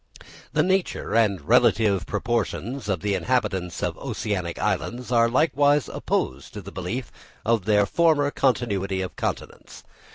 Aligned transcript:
The 0.51 0.63
nature 0.63 1.13
and 1.13 1.39
relative 1.47 2.07
proportions 2.07 2.89
of 2.89 3.01
the 3.01 3.13
inhabitants 3.13 3.83
of 3.83 3.99
oceanic 3.99 4.57
islands 4.57 5.11
are 5.11 5.29
likewise 5.29 5.87
opposed 5.87 6.55
to 6.55 6.61
the 6.63 6.71
belief 6.71 7.11
of 7.45 7.65
their 7.65 7.85
former 7.85 8.31
continuity 8.31 9.01
of 9.03 9.15
continents. 9.15 9.83